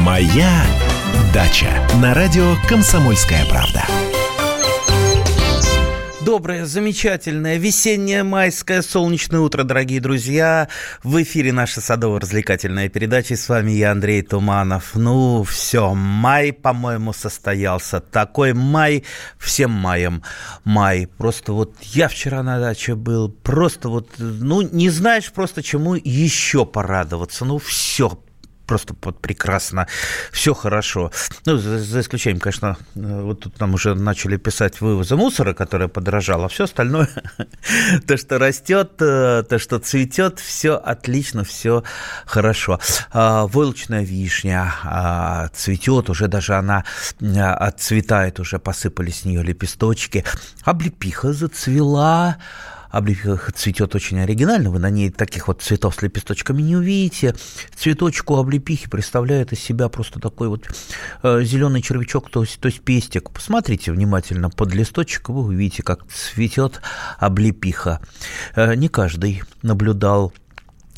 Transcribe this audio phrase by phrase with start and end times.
[0.00, 0.64] Моя
[1.34, 3.84] дача на радио Комсомольская правда.
[6.22, 10.68] Доброе, замечательное, весеннее, майское, солнечное утро, дорогие друзья.
[11.02, 13.34] В эфире наша садово-развлекательная передача.
[13.34, 14.94] И с вами я, Андрей Туманов.
[14.94, 18.00] Ну, все, май, по-моему, состоялся.
[18.00, 19.04] Такой май,
[19.38, 20.22] всем маем
[20.64, 21.08] май.
[21.18, 26.64] Просто вот я вчера на даче был, просто вот, ну, не знаешь просто, чему еще
[26.64, 27.44] порадоваться.
[27.44, 28.18] Ну, все,
[28.70, 29.88] просто вот прекрасно,
[30.30, 31.10] все хорошо.
[31.44, 35.88] Ну, за, за исключением, конечно, э, вот тут нам уже начали писать вывоза мусора, которое
[35.88, 37.08] подорожало, а все остальное,
[38.06, 41.82] то, что растет, э, то, что цветет, все отлично, все
[42.26, 42.78] хорошо.
[43.12, 46.84] А, войлочная вишня а, цветет, уже даже она
[47.20, 50.24] отцветает, уже посыпались с нее лепесточки.
[50.62, 52.36] Облепиха зацвела,
[52.90, 57.34] облепиха цветет очень оригинально, вы на ней таких вот цветов с лепесточками не увидите.
[57.74, 60.68] Цветочку облепихи представляет из себя просто такой вот
[61.22, 63.30] э, зеленый червячок, то есть, то есть пестик.
[63.30, 66.80] Посмотрите внимательно под листочек, вы увидите, как цветет
[67.18, 68.00] облепиха.
[68.54, 70.32] Э, не каждый наблюдал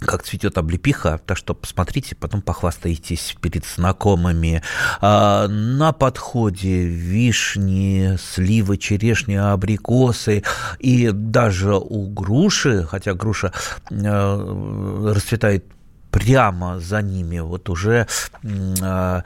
[0.03, 4.63] как цветет облепиха, так что посмотрите, потом похвастаетесь перед знакомыми.
[5.01, 10.43] А, на подходе вишни, сливы, черешни, абрикосы
[10.79, 13.53] и даже у груши, хотя груша
[13.91, 15.65] э, расцветает
[16.13, 18.07] прямо за ними вот уже
[18.45, 19.23] э,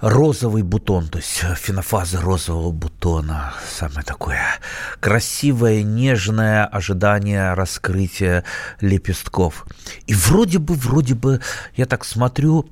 [0.00, 4.40] розовый бутон, то есть фенофаза розового бутона, самое такое
[5.00, 8.44] красивое, нежное ожидание раскрытия
[8.80, 9.66] лепестков.
[10.06, 11.40] И вроде бы, вроде бы,
[11.76, 12.66] я так смотрю,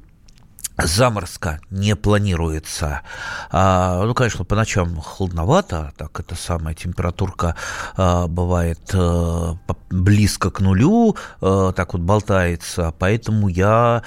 [0.79, 3.03] заморозка не планируется.
[3.51, 7.57] А, ну, конечно, по ночам холодновато, так это самая температурка
[7.97, 9.57] а, бывает а,
[9.91, 14.03] близко к нулю, а, так вот болтается, поэтому я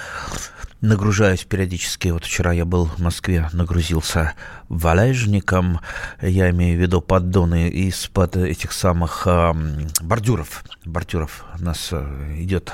[0.80, 2.08] нагружаюсь периодически.
[2.08, 4.34] Вот вчера я был в Москве, нагрузился
[4.68, 5.80] валежником,
[6.22, 9.52] я имею в виду поддоны из-под этих самых э,
[10.00, 10.64] бордюров.
[10.84, 11.44] Бордюров.
[11.58, 12.72] У нас э, идет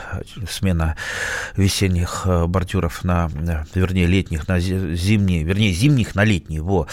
[0.48, 0.96] смена
[1.56, 3.30] весенних э, бордюров на,
[3.74, 6.86] вернее, летних на зимние, вернее, зимних на летние, во.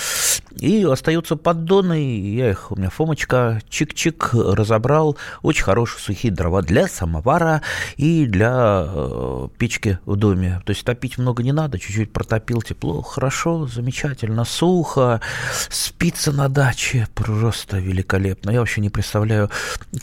[0.59, 5.17] И остаются поддоны, я их, у меня Фомочка, чик-чик, разобрал.
[5.41, 7.61] Очень хорошие сухие дрова для самовара
[7.97, 10.61] и для э, печки в доме.
[10.65, 15.21] То есть топить много не надо, чуть-чуть протопил тепло, хорошо, замечательно, сухо,
[15.69, 18.51] спится на даче, просто великолепно.
[18.51, 19.49] Я вообще не представляю,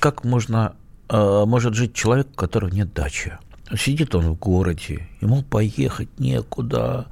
[0.00, 0.74] как можно,
[1.08, 3.38] э, может жить человек, у которого нет дачи.
[3.78, 7.06] Сидит он в городе, ему поехать некуда,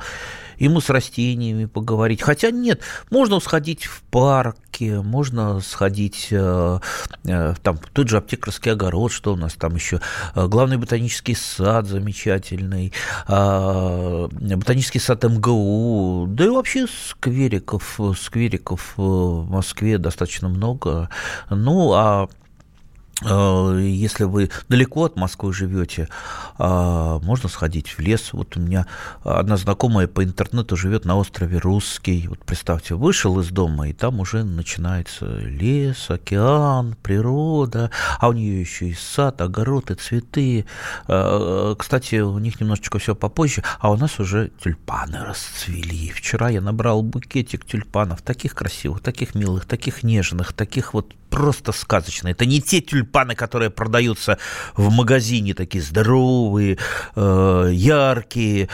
[0.59, 2.23] ему с растениями поговорить.
[2.23, 2.81] Хотя нет,
[3.11, 6.81] можно сходить в парке, можно сходить э,
[7.25, 10.01] э, там тот же аптекарский огород, что у нас там еще,
[10.35, 12.93] э, главный ботанический сад замечательный,
[13.27, 21.09] ботанический сад МГУ, да и вообще сквериков, сквериков в Москве достаточно много.
[21.51, 22.48] Ну, а Э,
[23.23, 26.09] если вы далеко от Москвы живете,
[26.57, 28.33] а, можно сходить в лес.
[28.33, 28.87] Вот у меня
[29.25, 32.29] одна знакомая по интернету живет на острове Русский.
[32.29, 37.91] Вот представьте, вышел из дома, и там уже начинается лес, океан, природа,
[38.21, 40.67] а у нее еще и сад, огород и цветы.
[41.09, 46.11] Э, кстати, у них немножечко все попозже, а у нас уже тюльпаны расцвели.
[46.11, 52.33] Вчера я набрал букетик тюльпанов, таких красивых, таких милых, таких нежных, таких вот просто сказочные.
[52.33, 54.39] Это не те тюльпаны, которые продаются
[54.77, 56.79] в магазине, такие здоровые,
[57.17, 58.69] э, яркие,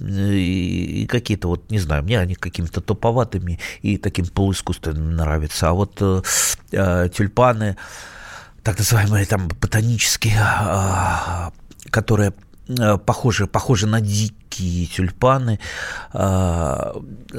[0.00, 5.70] и, и какие-то вот, не знаю, мне они какими-то туповатыми и таким полуискусственным нравятся.
[5.70, 6.22] А вот э,
[6.72, 7.76] э, тюльпаны,
[8.62, 11.50] так называемые там ботанические, э,
[11.90, 12.47] которые Э,
[13.04, 15.58] похожи, похожи на дикие тюльпаны,
[16.12, 16.92] э,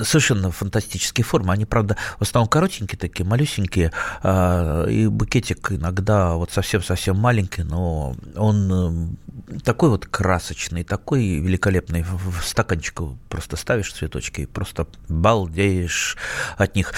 [0.04, 1.54] совершенно фантастические формы.
[1.54, 3.92] Они, правда, в основном коротенькие такие, малюсенькие,
[4.24, 9.18] э, и букетик иногда вот совсем-совсем маленький, но он
[9.64, 12.04] такой вот красочный, такой великолепный.
[12.04, 16.18] В стаканчик просто ставишь цветочки и просто балдеешь
[16.58, 16.94] от них.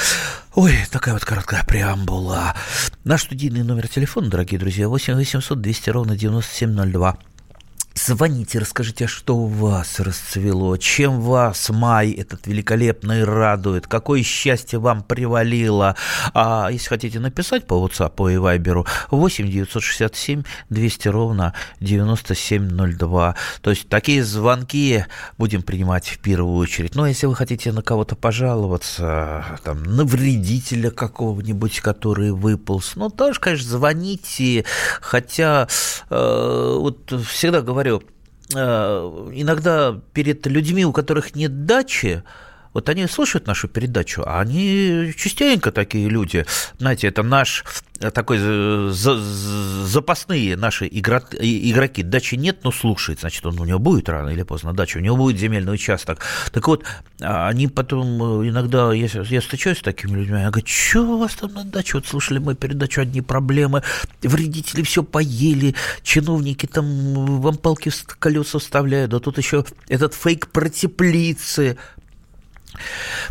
[0.56, 2.56] Ой, такая вот короткая преамбула.
[3.04, 7.18] Наш студийный номер телефона, дорогие друзья, 8 800 200 ровно 9702.
[8.04, 14.80] Звоните, расскажите, а что у вас расцвело, чем вас май этот великолепный радует, какое счастье
[14.80, 15.96] вам привалило.
[16.34, 23.36] А если хотите написать по WhatsApp и Viber, 8 967 200 ровно 9702.
[23.62, 25.06] То есть такие звонки
[25.38, 26.96] будем принимать в первую очередь.
[26.96, 33.40] Но если вы хотите на кого-то пожаловаться, там, на вредителя какого-нибудь, который выполз, ну, тоже,
[33.40, 34.66] конечно, звоните.
[35.02, 35.68] Хотя,
[36.10, 37.91] э, вот всегда говорю,
[38.54, 42.24] иногда перед людьми, у которых нет дачи,
[42.74, 46.46] вот они слушают нашу передачу, а они частенько такие люди.
[46.78, 47.66] Знаете, это наш
[48.00, 48.40] э, такой
[48.90, 52.04] запасные наши игроки.
[52.04, 53.20] Дачи нет, но слушает.
[53.20, 56.20] Значит, он у него будет рано или поздно дача, у него будет земельный участок.
[56.52, 56.86] Так вот,
[57.22, 61.18] а они потом э, иногда, я, я встречаюсь с такими людьми, я говорю, что у
[61.18, 61.98] вас там на даче?
[61.98, 63.84] Вот слушали мы передачу «Одни проблемы»,
[64.22, 70.48] вредители все поели, чиновники там вам палки в колеса вставляют, да тут еще этот фейк
[70.48, 71.78] про теплицы,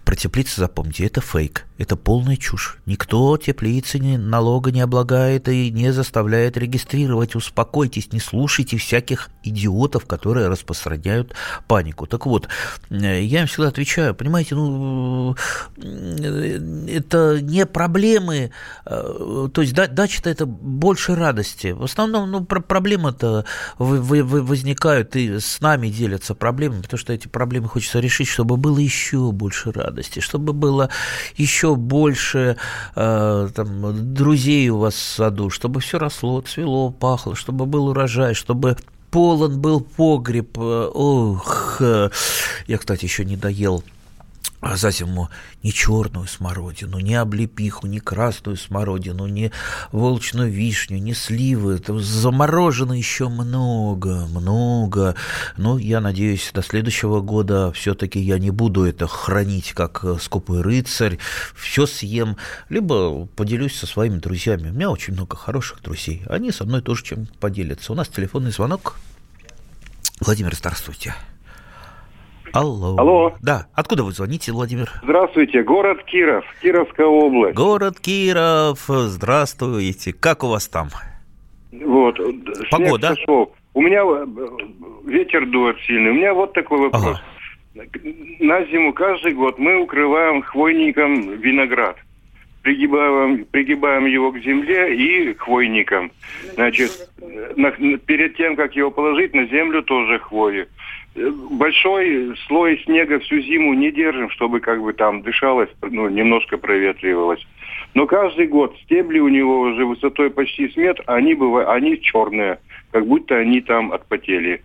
[0.05, 2.77] про теплицы запомните, это фейк, это полная чушь.
[2.85, 7.35] Никто теплицы ни, налога не облагает и не заставляет регистрировать.
[7.35, 11.35] Успокойтесь, не слушайте всяких идиотов, которые распространяют
[11.69, 12.07] панику.
[12.07, 12.49] Так вот,
[12.91, 15.35] э, я им всегда отвечаю, понимаете, ну,
[15.79, 18.51] э, это не проблемы,
[18.85, 21.69] э, то есть дача-то это больше радости.
[21.69, 23.47] В основном, ну, проблемы-то
[23.79, 29.33] возникают и с нами делятся проблемами, потому что эти проблемы хочется решить, чтобы было еще
[29.33, 30.91] больше радости, чтобы было
[31.37, 32.57] еще больше
[32.97, 38.35] э, там, друзей у вас в саду, чтобы все росло, цвело, пахло, чтобы был урожай,
[38.35, 38.77] чтобы
[39.11, 40.59] полон был погреб.
[40.59, 43.83] Ох, я, кстати, еще не доел
[44.61, 45.31] а за зиму
[45.63, 49.51] ни черную смородину, ни облепиху, ни красную смородину, ни
[49.91, 51.79] волчную вишню, ни сливы.
[51.79, 55.15] Там заморожено еще много, много.
[55.57, 60.61] Но я надеюсь, до следующего года все-таки я не буду это хранить как э, скупой
[60.61, 61.19] рыцарь.
[61.55, 62.37] Все съем,
[62.69, 64.71] либо поделюсь со своими друзьями.
[64.71, 66.23] У меня очень много хороших друзей.
[66.29, 67.93] Они со мной тоже чем поделятся.
[67.93, 68.97] У нас телефонный звонок.
[70.21, 71.15] Владимир, здравствуйте.
[72.53, 72.97] Алло.
[72.99, 73.33] Алло.
[73.43, 73.67] Да.
[73.75, 74.91] Откуда вы звоните, Владимир?
[75.03, 75.63] Здравствуйте.
[75.63, 77.57] Город Киров, Кировская область.
[77.57, 78.81] Город Киров.
[78.89, 80.13] Здравствуйте.
[80.13, 80.89] Как у вас там?
[81.73, 82.19] Вот.
[82.71, 83.15] Погода.
[83.15, 83.53] Сошел.
[83.75, 84.27] У меня э,
[85.07, 86.11] ветер дует сильный.
[86.11, 87.19] У меня вот такой вопрос.
[87.75, 87.89] Ага.
[88.41, 91.97] На зиму каждый год мы укрываем хвойником виноград.
[92.63, 96.11] Пригибаем, пригибаем его к земле и хвойником.
[96.55, 97.09] Значит,
[97.57, 100.67] на, перед тем, как его положить, на землю тоже хвою
[101.15, 107.45] большой слой снега всю зиму не держим, чтобы как бы там дышалось, ну, немножко проветривалось.
[107.95, 112.61] Но каждый год стебли у него уже высотой почти с метр, они, бывают, они черные,
[112.93, 114.63] как будто они там отпотели.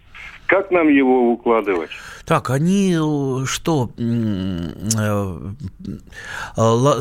[0.47, 1.89] Как нам его укладывать?
[2.23, 5.33] Так, они э, что, э,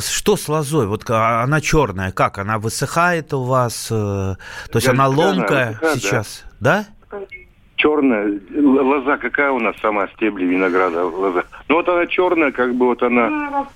[0.01, 0.87] что с лозой?
[0.87, 2.39] Вот она черная, как?
[2.39, 3.89] Она высыхает у вас?
[3.91, 4.37] Э,
[4.71, 6.87] то есть она ломкая она, сейчас, да?
[7.11, 7.27] да?
[7.85, 8.41] Черная.
[8.57, 11.45] Лоза какая у нас сама стебли винограда лоза?
[11.69, 13.67] Ну вот она черная, как бы вот она...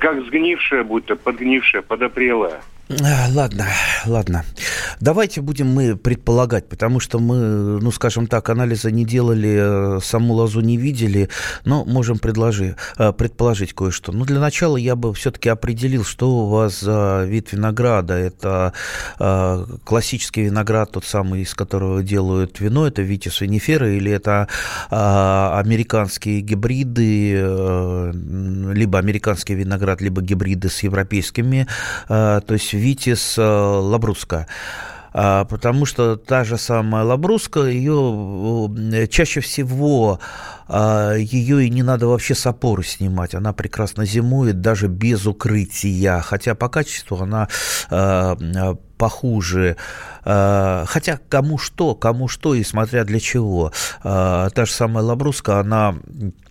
[0.00, 2.62] Как сгнившая, будто подгнившая, подопрелая.
[2.90, 3.66] А, ладно,
[4.06, 4.44] ладно.
[5.00, 10.34] Давайте будем мы предполагать, потому что мы, ну, скажем так, анализа не делали, э, саму
[10.34, 11.28] лозу не видели,
[11.64, 14.12] но можем предложи, э, предположить кое-что.
[14.12, 18.14] Ну, для начала я бы все-таки определил, что у вас за вид винограда.
[18.14, 18.72] Это
[19.18, 24.48] э, классический виноград, тот самый, из которого делают вино, это Витис винифера, или это
[24.90, 27.32] американские гибриды,
[28.72, 31.66] либо американский виноград, либо гибриды с европейскими,
[32.08, 34.46] то есть Витис э, Лабруска
[35.14, 40.20] а, потому что та же самая лабруска, ее э, чаще всего
[40.68, 46.20] а, ее и не надо вообще с опоры снимать, она прекрасно зимует даже без укрытия,
[46.20, 47.48] хотя по качеству она
[47.90, 48.36] а,
[48.96, 49.76] похуже.
[50.24, 53.72] Хотя кому что, кому что и смотря для чего.
[54.00, 56.41] Та же самая лабруска, она Э,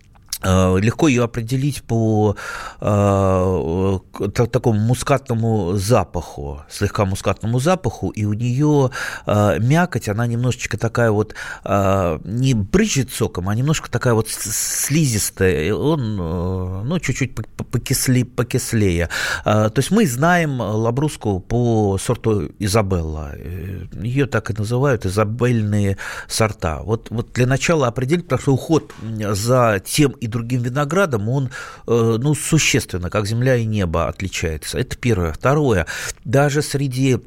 [0.44, 2.36] легко ее определить по
[2.80, 3.98] э,
[4.34, 8.90] такому мускатному запаху, слегка мускатному запаху, и у нее
[9.26, 11.34] э, мякоть, она немножечко такая вот,
[11.64, 19.08] э, не брызжет соком, а немножко такая вот слизистая, он, э, ну, чуть-чуть покисли, покислее.
[19.44, 25.98] Э, то есть мы знаем лабруску по сорту Изабелла, э, ее так и называют, изабельные
[26.28, 26.80] сорта.
[26.82, 31.50] Вот, вот для начала определить, потому что уход за тем и другим виноградом, он
[31.86, 34.78] э, ну, существенно, как земля и небо отличается.
[34.78, 35.32] Это первое.
[35.32, 35.86] Второе,
[36.24, 37.20] даже среди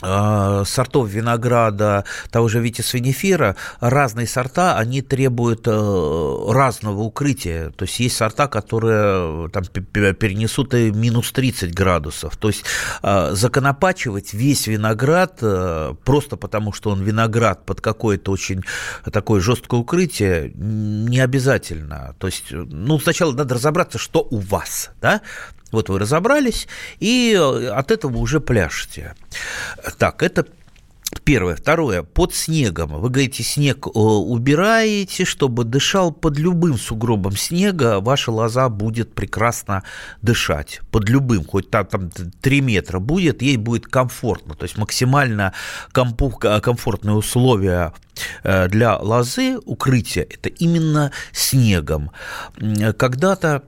[0.00, 7.70] сортов винограда того же Витис винифера, разные сорта, они требуют э, разного укрытия.
[7.70, 12.36] То есть есть сорта, которые э, там, перенесут и минус 30 градусов.
[12.36, 12.64] То есть
[13.02, 15.40] э, законопачивать весь виноград
[16.04, 18.62] просто потому, что он виноград под какое-то очень
[19.12, 22.14] такое жесткое укрытие, не обязательно.
[22.18, 25.20] То есть, ну, сначала надо разобраться, что у вас, да?
[25.72, 27.34] Вот вы разобрались, и
[27.72, 29.14] от этого уже пляшете.
[29.98, 30.46] Так, это
[31.24, 31.56] Первое.
[31.56, 32.02] Второе.
[32.04, 33.00] Под снегом.
[33.00, 39.82] Вы говорите, снег э, убираете, чтобы дышал под любым сугробом снега, ваша лоза будет прекрасно
[40.22, 40.80] дышать.
[40.92, 44.54] Под любым, хоть там, там 3 метра будет, ей будет комфортно.
[44.54, 45.52] То есть максимально
[45.92, 47.92] комфортные условия
[48.44, 52.12] э, для лозы укрытия– это именно снегом.
[52.96, 53.64] Когда-то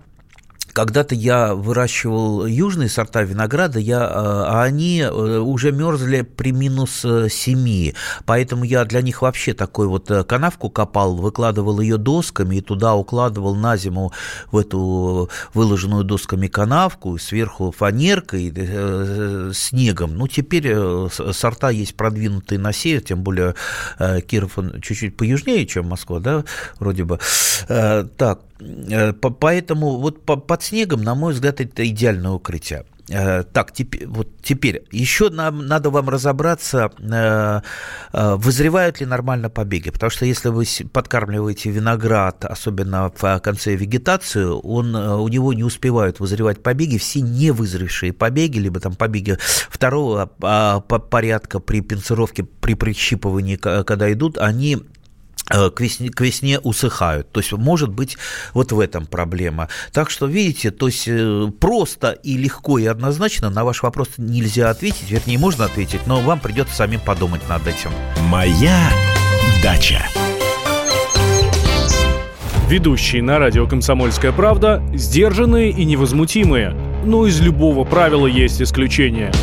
[0.73, 7.05] когда-то я выращивал южные сорта винограда, я, э, а они э, уже мерзли при минус
[7.29, 7.93] 7, э,
[8.25, 13.55] поэтому я для них вообще такой вот канавку копал, выкладывал ее досками и туда укладывал
[13.55, 14.13] на зиму
[14.51, 18.53] в эту выложенную досками канавку, сверху фанеркой,
[19.55, 20.17] снегом.
[20.17, 20.75] Ну, теперь
[21.33, 23.55] сорта есть продвинутые на север, тем более
[23.99, 26.45] Киров чуть-чуть поюжнее, чем Москва, да,
[26.79, 27.19] вроде бы.
[27.69, 28.41] Так,
[29.21, 32.85] поэтому вот под снегом, на мой взгляд, это идеальное укрытие.
[33.09, 37.61] Э, так, теперь, вот теперь еще нам, надо вам разобраться, э,
[38.13, 39.91] э, вызревают ли нормально побеги.
[39.91, 46.21] Потому что если вы подкармливаете виноград, особенно в конце вегетации, он, у него не успевают
[46.21, 46.99] вызревать побеги.
[46.99, 49.37] Все невызревшие побеги, либо там побеги
[49.69, 55.02] второго а, порядка при пинцировке, при прищипывании, когда идут, они Э,
[55.53, 57.31] к весне, к весне усыхают.
[57.31, 58.17] То есть, может быть,
[58.55, 59.69] вот в этом проблема.
[59.93, 64.71] Так что, видите, то есть э, просто и легко и однозначно на ваш вопрос нельзя
[64.71, 67.91] ответить, вернее, можно ответить, но вам придется самим подумать над этим.
[68.29, 68.91] Моя
[69.63, 70.03] дача.
[72.69, 76.71] Ведущие на радио «Комсомольская правда» сдержанные и невозмутимые.
[77.05, 79.31] Но из любого правила есть исключение–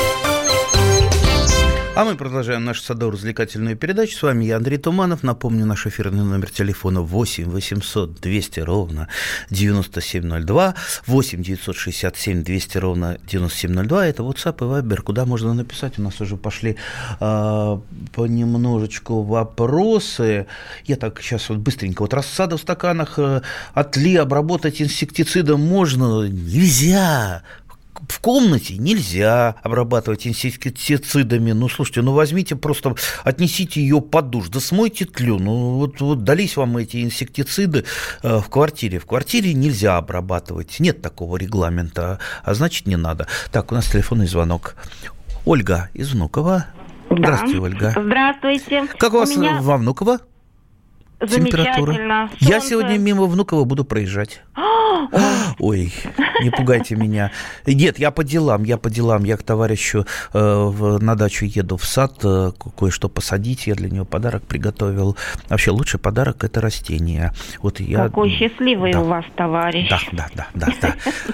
[1.93, 4.15] А мы продолжаем нашу садово-развлекательную передачу.
[4.15, 5.23] С вами я, Андрей Туманов.
[5.23, 9.09] Напомню, наш эфирный номер телефона 8 800 200 ровно
[9.49, 14.07] 9702, 8 967 200 ровно 9702.
[14.07, 15.99] Это WhatsApp и Viber, куда можно написать.
[15.99, 16.77] У нас уже пошли
[17.19, 17.79] э,
[18.13, 20.47] понемножечку вопросы.
[20.85, 22.03] Я так сейчас вот быстренько.
[22.03, 23.41] Вот рассада в стаканах э,
[23.73, 26.25] отли обработать инсектицидом можно?
[26.25, 27.43] Нельзя
[28.11, 31.53] в комнате нельзя обрабатывать инсектицидами.
[31.53, 35.39] Ну, слушайте, ну возьмите просто, отнесите ее под душ, да смойте тлю.
[35.39, 37.85] Ну, вот, вот дались вам эти инсектициды
[38.21, 38.99] э, в квартире.
[38.99, 40.79] В квартире нельзя обрабатывать.
[40.79, 43.27] Нет такого регламента, а значит не надо.
[43.51, 44.75] Так, у нас телефонный звонок.
[45.45, 46.67] Ольга из Внуково.
[47.09, 47.15] Да.
[47.17, 47.95] Здравствуйте, Ольга.
[47.97, 48.87] Здравствуйте.
[48.97, 49.61] Как у вас у меня...
[49.61, 50.19] во Внуково?
[51.27, 52.29] Температура.
[52.39, 54.41] Я сегодня мимо Внуково буду проезжать.
[55.59, 55.93] Ой,
[56.41, 57.31] не пугайте меня.
[57.65, 59.23] Нет, я по делам, я по делам.
[59.23, 63.67] Я к товарищу э, на дачу еду в сад, э, кое-что посадить.
[63.67, 65.17] Я для него подарок приготовил.
[65.49, 67.31] Вообще лучший подарок– это растение.
[67.61, 68.05] Вот я...
[68.05, 69.01] Какой счастливый да.
[69.01, 69.89] у вас товарищ.
[69.89, 70.73] Да, да, да, да.
[70.81, 70.95] да.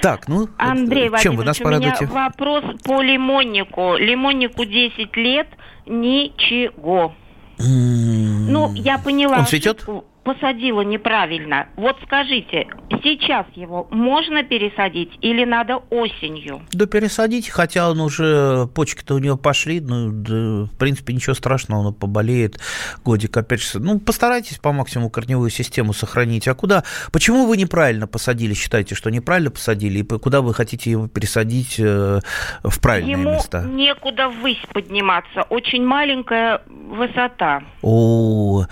[0.00, 2.04] Так, ну, Андрей чем вы нас порадуете?
[2.04, 3.96] у меня вопрос по лимоннику.
[3.96, 5.48] Лимоннику 10 лет,
[5.86, 7.12] ничего.
[7.58, 9.38] Ну, я поняла.
[9.38, 9.76] Он цветет?
[9.76, 11.68] Ошибку посадила неправильно.
[11.76, 12.66] Вот скажите,
[13.02, 16.62] сейчас его можно пересадить или надо осенью?
[16.72, 21.88] Да пересадить, хотя он уже, почки-то у него пошли, ну, да, в принципе, ничего страшного,
[21.88, 22.58] он поболеет
[23.04, 23.78] годик опять же.
[23.78, 26.48] Ну, постарайтесь по максимуму корневую систему сохранить.
[26.48, 31.08] А куда, почему вы неправильно посадили, считаете, что неправильно посадили, и куда вы хотите его
[31.08, 32.20] пересадить э,
[32.62, 33.62] в правильное Ему место?
[33.62, 37.62] некуда ввысь подниматься, очень маленькая высота.
[37.82, 38.64] О,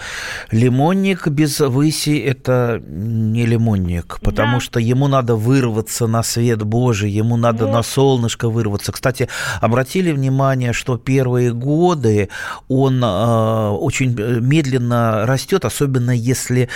[0.50, 4.60] лимонник без выси это не лимонник, потому да.
[4.60, 7.72] что ему надо вырваться на свет Божий, ему надо вот.
[7.72, 8.92] на солнышко вырваться.
[8.92, 9.28] Кстати,
[9.60, 12.28] обратили внимание, что первые годы
[12.68, 16.68] он э, очень медленно растет, особенно если,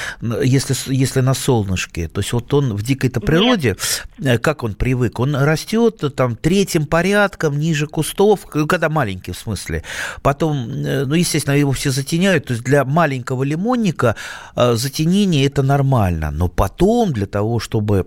[0.42, 2.08] если, если на солнышке.
[2.08, 3.76] То есть вот он в дикой-то природе,
[4.18, 4.34] Нет.
[4.34, 9.82] Э, как он привык, он растет там третьим порядком ниже кустов, когда маленький в смысле.
[10.22, 12.46] Потом, э, ну, естественно, его все затеняют.
[12.46, 14.16] То есть для маленького лимонника
[14.54, 18.06] Э, затенение это нормально, но потом для того, чтобы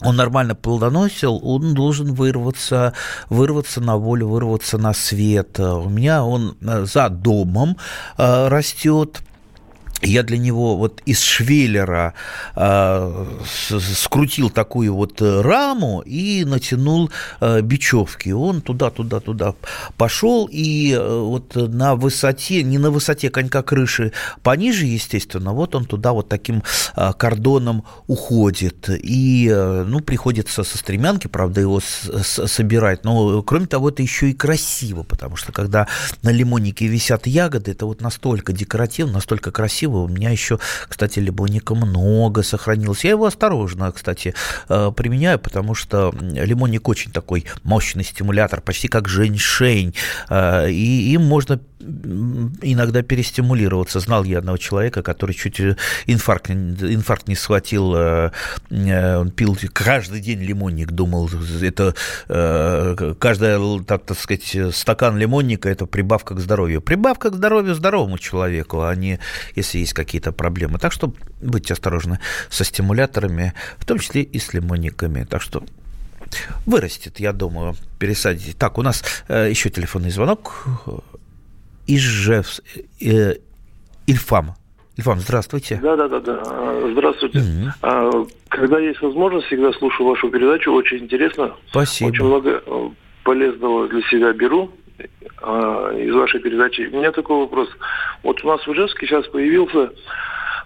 [0.00, 2.92] он нормально плодоносил, он должен вырваться,
[3.30, 5.58] вырваться на волю, вырваться на свет.
[5.58, 7.76] У меня он э, за домом
[8.16, 9.20] э, растет,
[10.02, 12.14] я для него вот из швеллера
[12.54, 18.30] э, скрутил такую вот раму и натянул э, бечевки.
[18.30, 19.54] Он туда, туда, туда
[19.96, 24.12] пошел и э, вот на высоте, не на высоте конька крыши,
[24.42, 26.62] пониже, естественно, вот он туда вот таким
[26.96, 28.88] э, кордоном уходит.
[28.88, 33.04] И, э, ну, приходится со стремянки, правда, его с, с, собирать.
[33.04, 35.86] Но, кроме того, это еще и красиво, потому что когда
[36.22, 39.98] на лимоннике висят ягоды, это вот настолько декоративно, настолько красиво, красиво.
[39.98, 43.04] У меня еще, кстати, лимонника много сохранилось.
[43.04, 44.34] Я его осторожно, кстати,
[44.68, 49.94] э, применяю, потому что лимонник очень такой мощный стимулятор, почти как женьшень.
[50.30, 51.60] Э, и им можно
[52.62, 54.00] иногда перестимулироваться.
[54.00, 55.60] Знал я одного человека, который чуть
[56.06, 58.30] инфаркт, инфаркт не схватил, э,
[58.70, 61.30] он пил каждый день лимонник, думал,
[61.62, 61.94] это
[63.18, 66.80] каждая, так, так сказать, стакан лимонника– это прибавка к здоровью.
[66.82, 69.18] Прибавка к здоровью здоровому человеку, а не
[69.54, 70.78] если есть какие-то проблемы.
[70.78, 72.18] Так что будьте осторожны
[72.48, 75.24] со стимуляторами, в том числе и с лимонниками.
[75.24, 75.62] Так что
[76.66, 78.56] вырастет, я думаю, пересадите.
[78.56, 80.66] Так, у нас э, еще телефонный звонок.
[81.86, 82.60] Ижев,
[83.00, 83.36] э,
[84.06, 84.54] Ильфам.
[84.96, 85.78] Ильфам, здравствуйте.
[85.82, 86.90] Да, да, да, да.
[86.92, 87.38] Здравствуйте.
[87.38, 88.30] Mm-hmm.
[88.48, 90.72] Когда есть возможность, всегда слушаю вашу передачу.
[90.72, 91.54] Очень интересно.
[91.70, 92.08] Спасибо.
[92.08, 92.90] Очень много э,
[93.24, 94.70] полезного для себя беру.
[95.40, 96.88] А, из вашей передачи.
[96.92, 97.68] У меня такой вопрос.
[98.22, 99.92] Вот у нас в Ижевске сейчас появился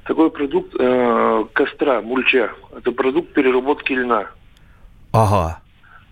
[0.04, 2.52] такой продукт э, костра, мульча.
[2.76, 4.26] Это продукт переработки льна.
[5.12, 5.60] Ага.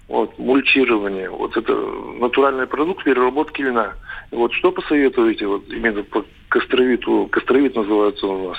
[0.09, 1.31] Вот, мульчирование.
[1.31, 3.95] Вот это натуральный продукт переработки льна.
[4.31, 7.29] Вот что посоветуете вот именно по костровиту?
[7.31, 8.59] Костровит называется у нас.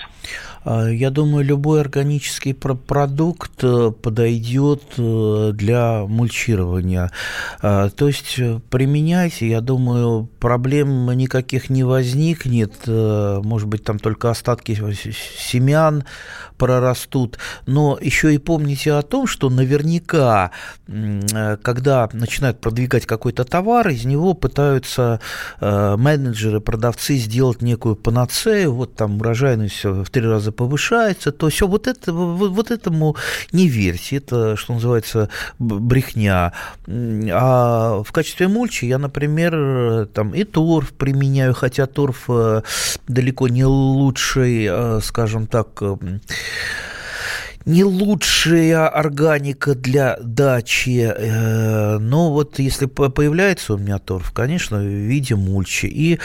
[0.63, 7.11] А, я думаю, любой органический продукт э, подойдет э, для мульчирования.
[7.61, 12.87] А, то есть э, применяйте, я думаю, проблем никаких не возникнет.
[12.87, 16.03] Может быть, там только остатки семян
[16.57, 17.39] прорастут.
[17.65, 20.51] Но еще и помните о том, что наверняка,
[20.87, 25.19] когда начинают продвигать какой-то товар, из него пытаются
[25.59, 28.73] менеджеры, продавцы сделать некую панацею.
[28.73, 33.15] Вот там урожайность в три раза повышается, то все вот, это, вот этому
[33.51, 36.53] не верьте, это, что называется, брехня.
[36.87, 42.61] А в качестве мульчи я, например, там и торф применяю, хотя торф э,
[43.07, 45.81] далеко не лучший, э, скажем так,
[47.65, 54.85] не лучшая органика для дачи, э, но вот если появляется у меня торф, конечно, в
[54.85, 55.87] виде мульчи.
[55.87, 56.19] И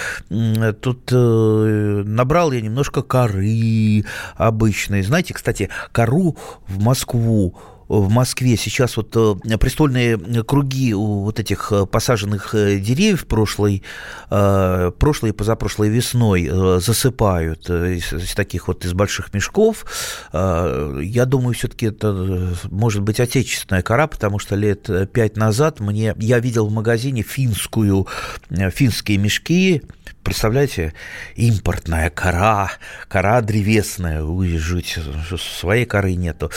[0.81, 4.05] тут э, набрал я немножко коры
[4.37, 5.03] обычной.
[5.03, 7.57] Знаете, кстати, кору в Москву
[7.88, 13.83] в Москве сейчас вот э, престольные круги у вот этих э, посаженных э, деревьев прошлой,
[14.29, 16.49] прошлой и позапрошлой весной
[16.81, 19.85] засыпают из, таких вот из больших мешков.
[20.33, 26.38] Я думаю, все-таки это может быть отечественная кора, потому что лет пять назад мне я
[26.38, 28.07] видел в магазине финскую,
[28.51, 29.83] финские мешки,
[30.22, 30.92] представляете,
[31.37, 32.72] импортная кора,
[33.09, 34.99] кора древесная, вы жить,
[35.38, 36.51] своей коры нету.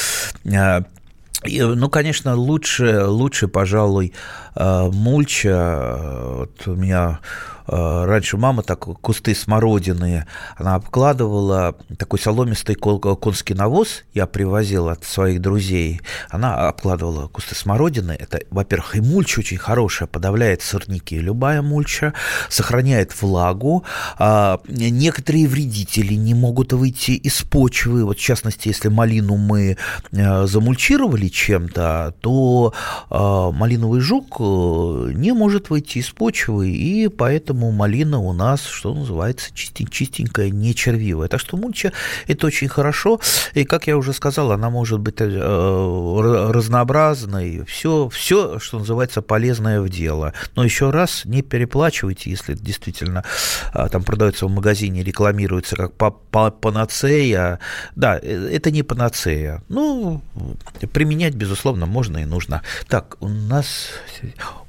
[1.46, 4.14] Ну, конечно, лучше, лучше, пожалуй,
[4.56, 5.98] э, мульча.
[6.36, 10.26] Вот у меня Э, раньше мама так кусты смородины,
[10.58, 18.16] она обкладывала такой соломистый конский навоз, я привозил от своих друзей, она обкладывала кусты смородины,
[18.20, 22.14] это, во-первых, и мульча очень хорошая, подавляет сорняки, любая мульча,
[22.50, 23.84] сохраняет влагу,
[24.18, 29.78] а, некоторые вредители не могут выйти из почвы, вот в частности, если малину мы
[30.12, 32.74] э, замульчировали чем-то, то
[33.10, 38.94] э, малиновый жук не может выйти из почвы, и поэтому поэтому малина у нас, что
[38.94, 41.28] называется, чистенькая, не червивая.
[41.28, 41.92] Так что мульча–
[42.28, 43.20] это очень хорошо.
[43.54, 47.66] И, как я уже сказал, она может быть э, разнообразной.
[47.66, 50.34] Все, все, что называется, полезное в дело.
[50.56, 53.24] Но еще раз, не переплачивайте, если действительно
[53.74, 55.94] а, там продается в магазине, рекламируется как
[56.62, 57.60] панацея.
[57.96, 59.62] Да, э, это не панацея.
[59.70, 60.22] Ну,
[60.94, 62.62] применять, безусловно, можно и нужно.
[62.88, 63.90] Так, у нас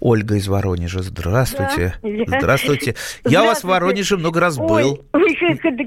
[0.00, 1.02] Ольга из Воронежа.
[1.02, 1.94] Здравствуйте.
[2.02, 2.38] Да.
[2.38, 2.79] Здравствуйте.
[2.80, 2.94] Здравствуйте.
[3.24, 5.04] Я вас в Воронеже много раз был.
[5.12, 5.26] Ой,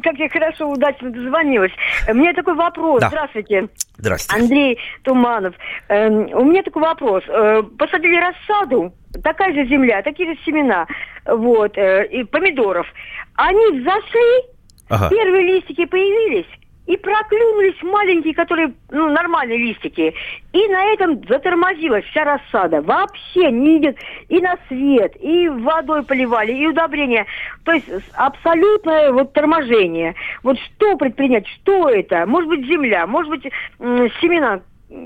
[0.03, 1.71] как я хорошо, удачно дозвонилась.
[2.07, 3.01] У меня такой вопрос.
[3.01, 3.09] Да.
[3.09, 3.67] Здравствуйте.
[3.97, 4.43] Здравствуйте.
[4.43, 5.55] Андрей Туманов.
[5.87, 7.23] Э, у меня такой вопрос.
[7.27, 10.87] Э, посадили рассаду, такая же земля, такие же семена,
[11.25, 12.87] вот, э, и помидоров.
[13.35, 14.49] Они взошли,
[14.89, 15.09] ага.
[15.09, 16.47] первые листики появились,
[16.85, 20.13] и проклюнулись маленькие, которые, ну, нормальные листики.
[20.51, 22.81] И на этом затормозилась вся рассада.
[22.81, 27.25] Вообще не идет и на свет, и водой поливали, и удобрения.
[27.63, 30.15] То есть абсолютное вот торможение.
[30.43, 31.47] Вот что предпринять?
[31.47, 32.25] Что это?
[32.25, 33.43] Может быть, земля, может быть,
[33.79, 34.59] семена.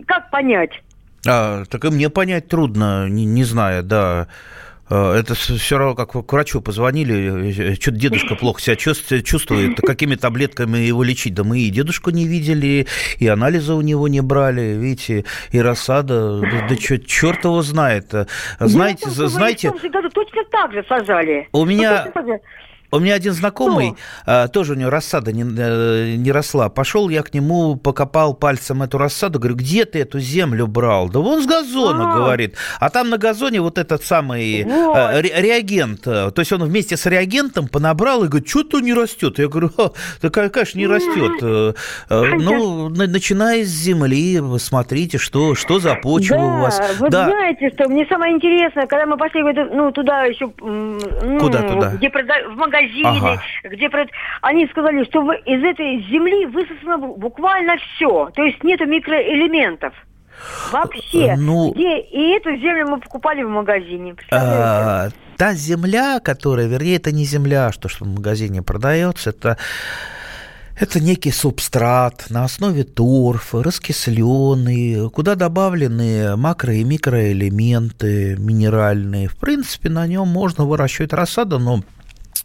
[0.07, 0.81] Как понять?
[1.27, 4.27] А, так и мне понять трудно, не, не зная, да.
[4.89, 10.15] Э, это все равно, как к врачу позвонили, э, что-то дедушка плохо себя чувствует, какими
[10.15, 11.33] таблетками его лечить?
[11.33, 12.87] Да мы и дедушку не видели,
[13.19, 18.13] и анализы у него не брали, видите, и рассада, да, да что, черт его знает.
[18.59, 19.71] Знаете, знаете...
[19.71, 21.47] Точно так же сажали.
[21.51, 22.11] У меня...
[22.89, 23.95] У меня один знакомый,
[24.25, 26.69] а, тоже у него рассада не, э, не росла.
[26.69, 31.09] Пошел я к нему, покопал пальцем эту рассаду, говорю, где ты эту землю брал?
[31.09, 32.17] Да вон с газона, А-а-а.
[32.17, 32.55] говорит.
[32.79, 34.95] А там на газоне вот этот самый вот.
[34.95, 36.01] а, ре- реагент.
[36.01, 39.37] То есть он вместе с реагентом понабрал и говорит, что-то не растет.
[39.37, 39.71] Я говорю,
[40.21, 41.33] да, конечно, не растет.
[41.41, 41.73] Э,
[42.09, 46.81] э, ну, начиная с земли, смотрите, что, что за почва да, у вас.
[46.99, 47.25] Вы да.
[47.25, 50.49] знаете, что мне самое интересное, когда мы пошли ну, туда еще...
[50.61, 51.89] Ну, Куда туда?
[51.95, 53.41] Где прода- в магазин магазины, ага.
[53.63, 53.89] где
[54.41, 59.93] они сказали, что из этой земли высосано буквально все, то есть нету микроэлементов.
[60.71, 61.35] Вообще.
[61.37, 61.99] Ну, где?
[61.99, 64.15] И эту землю мы покупали в магазине.
[64.31, 69.57] А, та земля, которая, вернее, это не земля, что, что в магазине продается, это
[70.79, 79.27] это некий субстрат на основе торфа, раскисленный, куда добавлены макро- и микроэлементы минеральные.
[79.27, 81.81] В принципе, на нем можно выращивать рассаду, но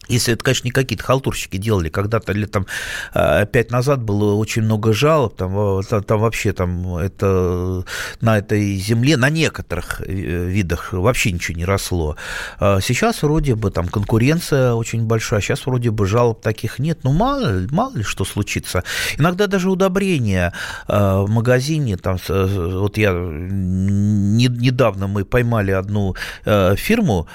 [0.08, 2.66] если это, конечно, не какие-то халтурщики делали, когда-то лет там
[3.14, 7.84] а, пять назад было очень много жалоб, там, там вообще там это
[8.20, 12.16] на этой земле, на некоторых э, видах вообще ничего не росло.
[12.58, 17.12] А сейчас вроде бы там конкуренция очень большая, сейчас вроде бы жалоб таких нет, ну
[17.12, 18.82] мало, мало ли что случится.
[19.18, 20.52] Иногда даже удобрения
[20.88, 27.28] а, в магазине, там, вот я недавно мы поймали одну фирму,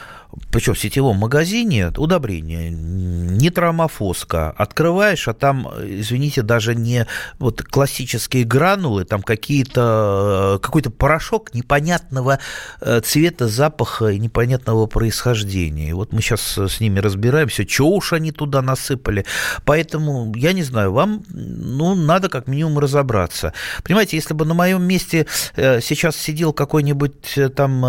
[0.52, 7.06] причем в сетевом магазине, удобрение, нитромофоска, открываешь, а там, извините, даже не
[7.40, 12.40] вот классические гранулы, там какие-то, какой-то порошок непонятного
[12.82, 15.90] э, цвета, запаха и непонятного происхождения.
[15.90, 19.26] И вот мы сейчас с ними разбираемся, что уж они туда насыпали.
[19.66, 23.54] Поэтому, я не знаю, вам, ну, надо как минимум разобраться.
[23.84, 27.82] Понимаете, если бы на моем месте э, сейчас сидел какой-нибудь э, там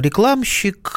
[0.00, 0.94] рекламщик,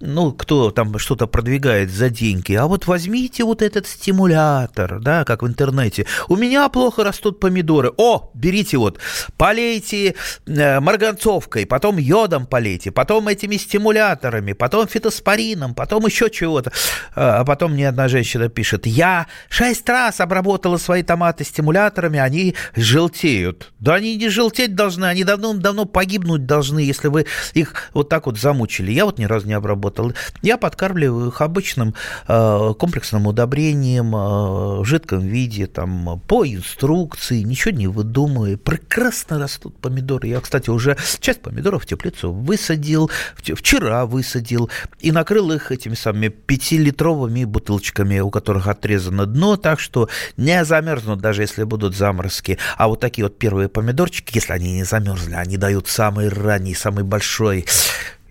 [0.00, 5.42] ну, кто там что-то продвигает за деньги, а вот возьмите вот этот стимулятор, да, как
[5.42, 6.06] в интернете.
[6.28, 7.92] У меня плохо растут помидоры.
[7.96, 8.98] О, берите вот,
[9.36, 10.14] полейте
[10.46, 16.72] э, марганцовкой, потом йодом полейте, потом этими стимуляторами, потом фитоспорином, потом еще чего-то.
[17.14, 23.72] А потом мне одна женщина пишет, я шесть раз обработала свои томаты стимуляторами, они желтеют.
[23.80, 28.38] Да они не желтеть должны, они давно-давно погибнуть должны, если вы их вот так вот
[28.38, 28.92] замучили.
[28.92, 30.12] Я вот ни разу не обработал.
[30.42, 31.94] Я подкармливаю их обычным
[32.28, 38.56] э, комплексным удобрением э, в жидком виде, там, по инструкции, ничего не выдумывая.
[38.56, 40.28] Прекрасно растут помидоры.
[40.28, 46.28] Я, кстати, уже часть помидоров в теплицу высадил, вчера высадил, и накрыл их этими самыми
[46.28, 52.58] пятилитровыми бутылочками, у которых отрезано дно, так что не замерзнут, даже если будут заморозки.
[52.76, 57.04] А вот такие вот первые помидорчики, если они не замерзли, они дают самый ранний, самый
[57.04, 57.66] большой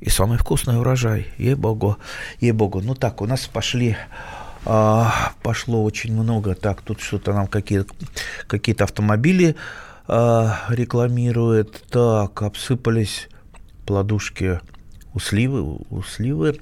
[0.04, 1.98] и самый вкусный урожай, ей-богу,
[2.42, 2.82] ей-богу.
[2.82, 3.96] Ну так, у нас пошли
[4.66, 6.56] а, пошло очень много.
[6.56, 7.94] Так, тут что-то нам какие-то
[8.48, 9.56] какие автомобили
[10.08, 11.86] а, рекламируют.
[11.89, 13.30] Так, обсыпались
[13.86, 14.60] плодушки
[15.13, 16.60] у сливы, у сливы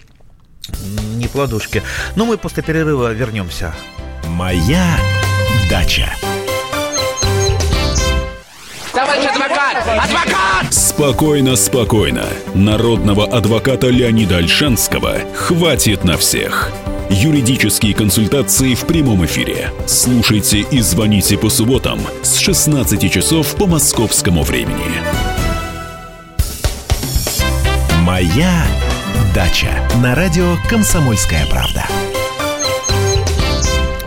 [1.15, 1.81] не плодушки.
[2.15, 3.73] Но мы после перерыва вернемся.
[4.27, 4.99] Моя
[5.67, 6.13] дача.
[8.93, 9.77] Товарищ адвокат!
[9.87, 10.80] Адвокат!
[11.01, 12.25] Спокойно, спокойно.
[12.53, 16.71] Народного адвоката Леонида Альшанского хватит на всех.
[17.09, 19.71] Юридические консультации в прямом эфире.
[19.87, 25.01] Слушайте и звоните по субботам с 16 часов по московскому времени.
[28.03, 28.63] Моя
[29.33, 29.71] дача
[30.03, 31.83] на радио Комсомольская правда.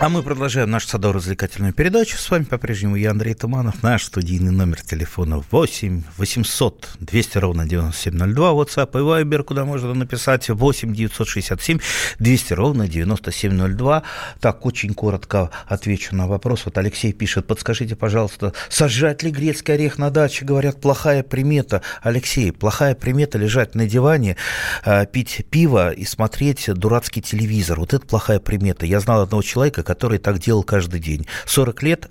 [0.05, 2.19] А мы продолжаем нашу садово-развлекательную передачу.
[2.19, 3.81] С вами по-прежнему я, Андрей Туманов.
[3.81, 8.51] Наш студийный номер телефона 8 800 200 ровно 9702.
[8.51, 11.79] WhatsApp и Viber, куда можно написать 8 967
[12.19, 14.03] 200 ровно 9702.
[14.39, 16.65] Так, очень коротко отвечу на вопрос.
[16.65, 20.45] Вот Алексей пишет, подскажите, пожалуйста, сажать ли грецкий орех на даче?
[20.45, 21.81] Говорят, плохая примета.
[22.03, 24.37] Алексей, плохая примета лежать на диване,
[24.85, 27.79] э, пить пиво и смотреть дурацкий телевизор.
[27.79, 28.85] Вот это плохая примета.
[28.85, 31.25] Я знал одного человека, который так делал каждый день.
[31.45, 32.09] 40 лет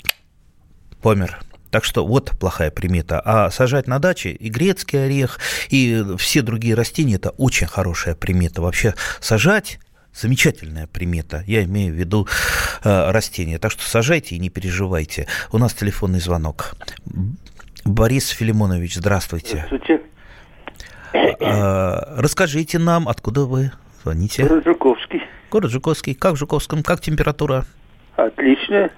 [1.02, 1.38] помер.
[1.70, 3.20] Так что вот плохая примета.
[3.22, 8.62] А сажать на даче и грецкий орех, и все другие растения– это очень хорошая примета.
[8.62, 9.78] Вообще сажать
[10.14, 11.44] замечательная примета.
[11.46, 12.26] Я имею в виду
[12.84, 13.58] э, растения.
[13.58, 15.26] Так что сажайте и не переживайте.
[15.52, 16.74] У нас телефонный звонок.
[17.84, 19.66] Борис Филимонович, здравствуйте.
[19.66, 20.00] Здравствуйте.
[21.12, 24.46] Э, расскажите нам, откуда вы звоните?
[24.46, 25.20] Город Жуковский.
[25.54, 26.16] Город Жуковский.
[26.16, 26.82] Как в Жуковском?
[26.82, 27.64] Как температура?
[28.16, 28.90] Отлично.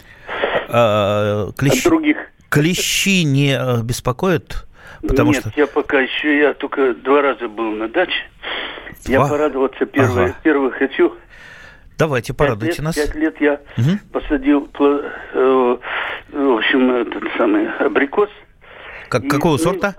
[0.71, 1.85] А, клещ...
[1.85, 2.17] От других.
[2.49, 4.67] Клещи не э, беспокоят?
[5.03, 5.53] Потому Нет, что...
[5.55, 8.15] я пока еще, я только два раза был на даче.
[9.05, 9.13] Два?
[9.13, 10.37] Я порадоваться первый, ага.
[10.43, 11.15] первый хочу.
[11.99, 12.95] Давайте, порадуйте пять лет, нас.
[12.95, 13.99] Пять лет я угу.
[14.15, 15.77] посадил, э,
[16.33, 18.31] в общем, этот самый абрикос.
[19.11, 19.95] Как, и, какого сорта?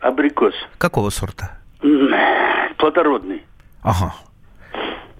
[0.00, 0.54] Абрикос.
[0.78, 1.58] Какого сорта?
[2.78, 3.44] Плодородный.
[3.82, 4.14] Ага.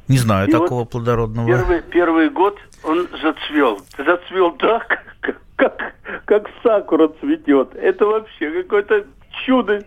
[0.08, 1.46] Не знаю и такого вот плодородного.
[1.46, 3.80] Первый, первый год он зацвел.
[3.96, 5.94] Зацвел так, как, как,
[6.26, 7.74] как сакура цветет.
[7.74, 9.04] Это вообще какое-то
[9.44, 9.82] чудо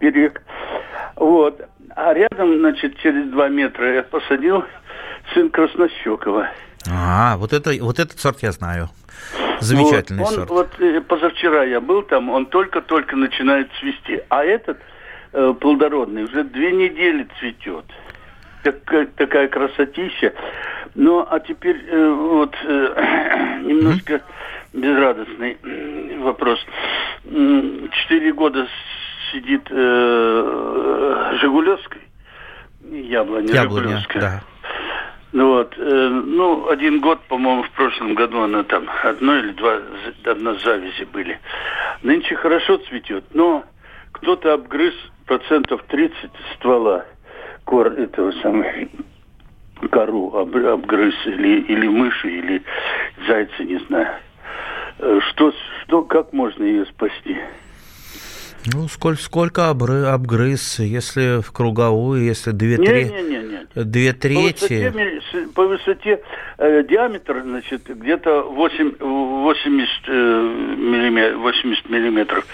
[0.00, 0.42] берег.
[1.16, 1.60] Вот.
[1.94, 4.64] А рядом, значит, через два метра я посадил
[5.34, 6.48] сын Краснощекова.
[6.90, 8.88] А, вот, это, вот этот сорт я знаю.
[9.60, 10.50] Замечательный вот, он, сорт.
[10.50, 14.22] Вот э, позавчера я был там, он только-только начинает цвести.
[14.28, 14.78] А этот
[15.32, 17.84] э, плодородный уже две недели цветет
[18.62, 20.32] такая, такая красотища.
[20.94, 24.22] Ну, а теперь э, вот э, немножко
[24.72, 25.56] безрадостный
[26.20, 26.58] вопрос.
[27.24, 28.66] Четыре года
[29.30, 32.02] сидит э, Жигулевской,
[32.90, 34.20] яблоня, яблоня Жигулевская.
[34.20, 34.42] Да.
[35.32, 39.78] Ну вот, э, ну, один год, по-моему, в прошлом году она там, одно или два,
[40.24, 41.40] одна завязи были.
[42.02, 43.64] Нынче хорошо цветет, но
[44.12, 44.94] кто-то обгрыз
[45.26, 47.06] процентов 30 ствола
[47.72, 48.66] кор этого самого
[49.90, 52.62] кору об, обгрыз или, или мыши, или
[53.26, 54.08] зайца, не знаю.
[54.98, 57.34] Э, что, что, как можно ее спасти?
[58.66, 63.12] Ну, сколько, сколько обры, обгрыз, если в круговую, если две, трети?
[63.12, 63.84] Не, не, не, не.
[63.84, 64.92] Две трети?
[64.92, 66.20] По высоте, по высоте
[66.58, 70.12] э, диаметр, значит, где-то 8, 80, э,
[70.78, 72.46] миллиметров, 80 миллиметров.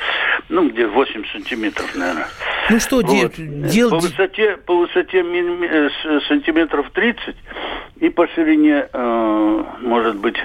[0.49, 2.29] Ну, где 8 сантиметров, наверное.
[2.71, 3.35] Ну, что вот.
[3.37, 3.91] делать?
[3.91, 7.37] По высоте, по высоте миллиметр, э, сантиметров 30
[8.01, 10.37] и по ширине, э, может быть,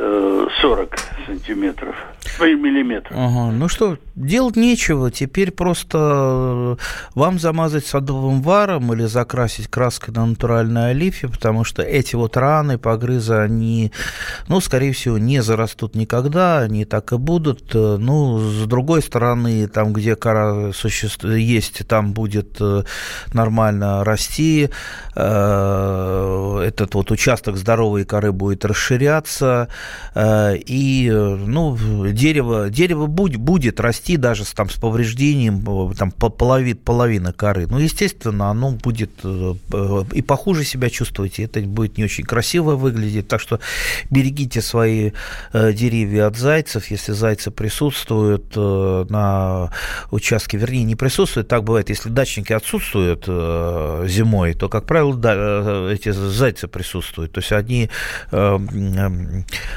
[0.00, 1.94] 40 сантиметров,
[2.40, 3.12] миллиметров.
[3.14, 6.76] Ага, ну что, делать нечего, теперь просто э,
[7.14, 12.78] вам замазать садовым варом или закрасить краской на натуральной оливе, потому что эти вот раны,
[12.78, 13.92] погрызы, они,
[14.48, 17.74] ну, скорее всего, не зарастут никогда, они так и будут.
[17.74, 22.84] Ну, с другой стороны, там, где кора существует, есть, там будет э,
[23.34, 24.70] нормально расти,
[25.14, 31.76] э, этот вот участок здоровой коры будет расширяться, Э, и, э, ну,
[32.12, 37.66] дерево, дерево будет, будет расти даже с, там, с повреждением э, там, половин, половина коры.
[37.68, 43.28] Ну, естественно, оно будет и похуже себя чувствовать, и это будет не очень красиво выглядеть.
[43.28, 43.60] Так что
[44.10, 45.12] берегите свои
[45.52, 49.70] деревья от зайцев, если зайцы присутствуют на
[50.10, 56.10] участке, вернее, не присутствуют, так бывает, если дачники отсутствуют зимой, то, как правило, да, эти
[56.10, 57.32] зайцы присутствуют.
[57.32, 57.90] То есть они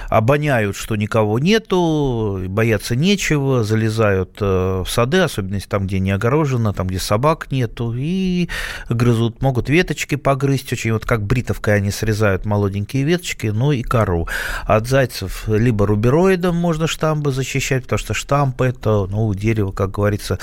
[0.10, 6.73] обоняют, что никого нету, бояться нечего, залезают э, в сады, особенно там, где не огорожено,
[6.73, 8.49] там, где собак нету, и
[8.89, 14.27] грызут, могут веточки погрызть, очень вот как бритовкой они срезают молоденькие веточки, ну и кору.
[14.65, 20.39] От зайцев либо рубероидом можно штамбы защищать, потому что штамп это, ну, дерево, как говорится,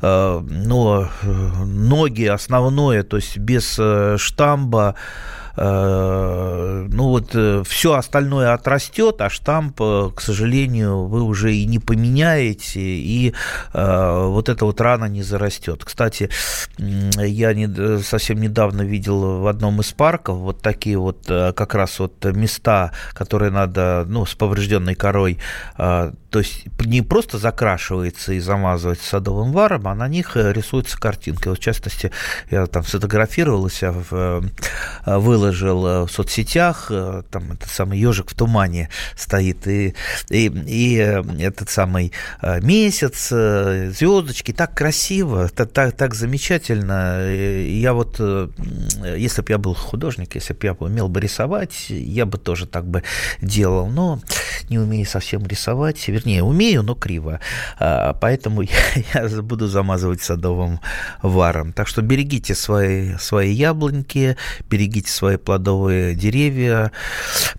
[0.00, 1.26] э, но э,
[1.64, 3.78] ноги основное, то есть без
[4.20, 4.94] штамба
[5.56, 11.78] ну вот э, все остальное отрастет, а штамп, э, к сожалению, вы уже и не
[11.78, 13.34] поменяете, и
[13.72, 15.84] вот эта вот рана не зарастет.
[15.84, 16.30] Кстати,
[16.78, 22.24] я не, совсем недавно видел в одном из парков вот такие вот как раз вот
[22.24, 25.38] места, которые надо, ну, с поврежденной корой,
[26.36, 31.48] то есть не просто закрашивается и замазывается садовым варом, а на них рисуется картинка.
[31.48, 32.10] Вот в частности,
[32.50, 33.94] я там сфотографировал себя,
[35.06, 39.94] выложил э, в соцсетях, э, там этот самый ежик в тумане стоит, и,
[40.28, 47.32] и, и э, этот самый месяц, звездочки, так красиво, так, так, так замечательно.
[47.32, 52.36] Я вот, если бы я был художник, если бы я умел бы рисовать, я бы
[52.36, 53.04] тоже так бы
[53.40, 54.20] делал, но
[54.68, 57.38] не умею совсем рисовать, Не, умею, но криво.
[57.78, 58.62] А, поэтому
[59.14, 60.80] я, я буду замазывать садовым
[61.22, 61.72] варом.
[61.72, 64.36] Так что берегите свои, свои яблоньки,
[64.68, 66.90] берегите свои плодовые деревья.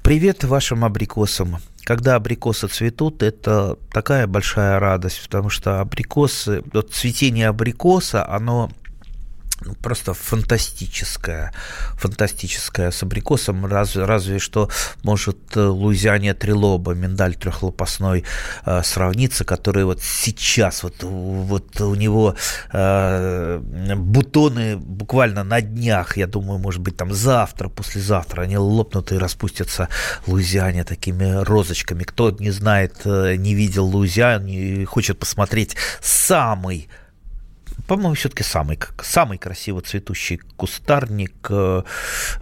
[0.04, 7.48] Привет вашим абрикосам когда абрикосы цветут, это такая большая радость, потому что абрикосы, вот цветение
[7.48, 8.70] абрикоса, оно
[9.82, 11.52] просто фантастическая,
[11.96, 14.70] фантастическая с абрикосом, разве, разве что
[15.04, 18.24] может э, Луизиане Трилоба, миндаль трехлопастной,
[18.66, 22.36] э, сравниться, который вот сейчас, вот, вот у него
[22.72, 23.60] э,
[23.96, 29.90] бутоны буквально на днях, я думаю, может быть, там завтра, послезавтра, они лопнут и распустятся
[30.28, 32.04] Луизиане такими розочками.
[32.04, 34.48] Кто не знает, э, не видел Луизиан
[34.86, 36.90] хочет посмотреть самый
[37.88, 41.84] по-моему, все-таки самый, самый красиво цветущий кустарник э,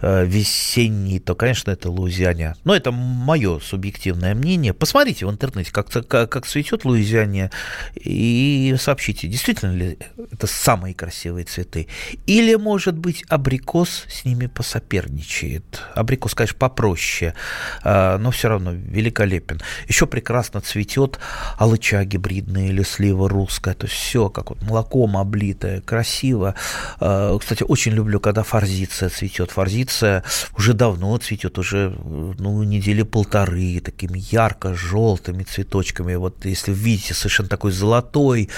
[0.02, 2.56] э, весенний, то, конечно, это Луизиане.
[2.64, 4.74] Но это мое субъективное мнение.
[4.74, 7.50] Посмотрите в интернете, как, как, как цветет Луизиане,
[7.94, 9.98] и сообщите, действительно ли
[10.32, 11.86] это самые красивые цветы.
[12.26, 15.82] Или, может быть, абрикос с ними посоперничает.
[15.94, 17.34] Абрикос, конечно, попроще,
[17.84, 19.60] э, но все равно великолепен.
[19.86, 21.20] Еще прекрасно цветет
[21.56, 23.74] алыча гибридная или слива русская.
[23.74, 26.54] То есть все, как вот молоком облито облитая, красиво.
[27.00, 29.50] А, кстати, очень люблю, когда форзиция цветет.
[29.50, 30.24] Форзиция
[30.56, 31.94] уже давно цветет, уже
[32.38, 36.14] ну, недели полторы, такими ярко-желтыми цветочками.
[36.14, 38.48] Вот если видите совершенно такой золотой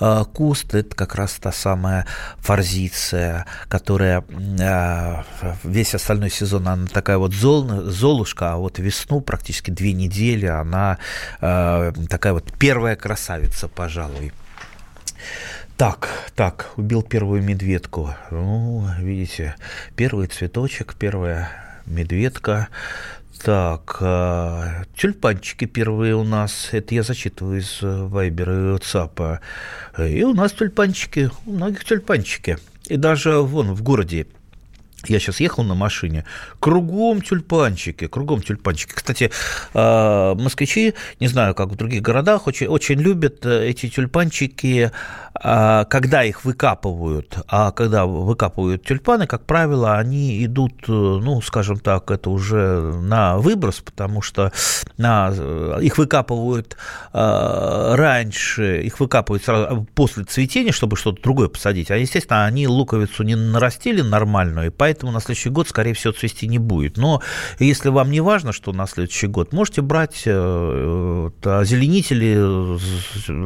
[0.00, 2.06] э, куст, это как раз та самая
[2.38, 4.24] форзиция, которая
[4.58, 5.22] э,
[5.62, 10.98] весь остальной сезон, она такая вот зол, золушка, а вот весну практически две недели она
[11.40, 14.32] такая вот первая красавица, пожалуй.
[15.76, 18.14] Так, так, убил первую медведку.
[18.30, 19.56] Ну, видите,
[19.96, 21.50] первый цветочек, первая
[21.84, 22.68] медведка.
[23.42, 26.68] Так, э, тюльпанчики первые у нас.
[26.70, 29.40] Это я зачитываю из Вайбера и WhatsApp.
[29.98, 32.58] И у нас тюльпанчики, у многих тюльпанчики.
[32.86, 34.28] И даже вон в городе
[35.08, 36.24] я сейчас ехал на машине,
[36.60, 38.92] кругом тюльпанчики, кругом тюльпанчики.
[38.94, 39.30] Кстати,
[39.72, 44.90] а, москвичи, не знаю, как в других городах, очень, очень любят э, эти тюльпанчики,
[45.34, 47.38] а, когда их выкапывают.
[47.48, 53.38] А когда выкапывают тюльпаны, как правило, они идут, э, ну, скажем так, это уже на
[53.38, 54.52] выброс, потому что
[54.96, 56.76] на, э, их выкапывают
[57.12, 61.90] а, раньше, их выкапывают сразу после цветения, чтобы что-то другое посадить.
[61.90, 66.12] А, естественно, они луковицу не нарастили нормальную, и поэтому поэтому на следующий год, скорее всего,
[66.12, 66.96] цвести не будет.
[66.98, 67.20] Но
[67.58, 72.78] если вам не важно, что на следующий год, можете брать э, озеленители,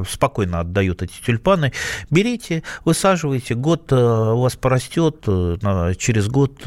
[0.04, 1.72] спокойно отдают эти тюльпаны,
[2.10, 6.60] берите, высаживайте, год э, у вас порастет, э, через год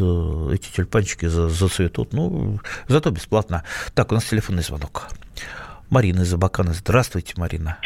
[0.52, 3.64] эти тюльпанчики зацветут, ну, зато бесплатно.
[3.94, 5.10] Так, у нас телефонный звонок.
[5.92, 6.74] Марина из Абакана.
[6.74, 7.78] Здравствуйте, Марина.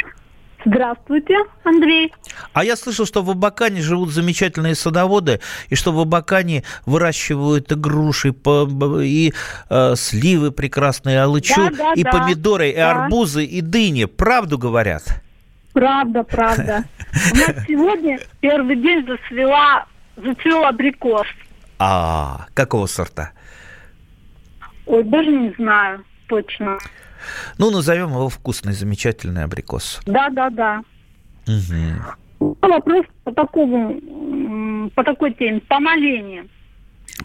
[0.65, 2.11] Здравствуйте, Андрей.
[2.53, 7.75] А я слышал, что в Абакане живут замечательные садоводы, и что в Абакане выращивают и
[7.75, 8.33] груши,
[9.03, 9.33] и
[9.69, 12.77] э, сливы прекрасные, алычу, да, да, и да, помидоры, да.
[12.77, 14.05] и арбузы, и дыни.
[14.05, 15.03] Правду говорят?
[15.73, 16.83] Правда, правда.
[17.33, 21.27] У нас сегодня первый день зацвела, зацвел абрикос.
[21.77, 23.31] А, какого сорта?
[24.87, 26.77] Ой, даже не знаю точно.
[27.57, 30.01] Ну, назовем его вкусный, замечательный абрикос.
[30.05, 30.83] Да, да, да.
[31.47, 32.55] Угу.
[32.61, 36.45] Вопрос по такому, по такой теме, по малине.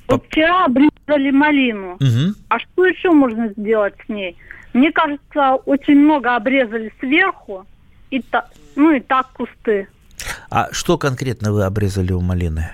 [0.07, 0.15] По...
[0.15, 1.95] Вот вчера обрезали малину.
[1.95, 2.35] Угу.
[2.49, 4.37] А что еще можно сделать с ней?
[4.73, 7.67] Мне кажется, очень много обрезали сверху,
[8.11, 9.89] и та, ну и так кусты.
[10.49, 12.71] А что конкретно вы обрезали у малины?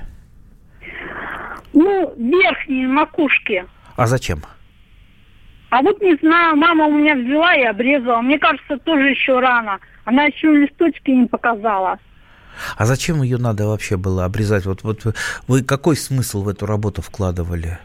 [1.73, 3.65] Ну, верхние макушки.
[3.97, 4.43] А зачем?
[5.77, 8.23] А вот не знаю, мама у меня взяла и обрезала.
[8.23, 9.79] Мне кажется, тоже еще рано.
[10.07, 11.99] Она еще листочки не показала.
[12.79, 14.65] А зачем ее надо вообще было обрезать?
[14.65, 15.15] Вот, вот
[15.47, 17.79] вы какой смысл в эту работу вкладывали?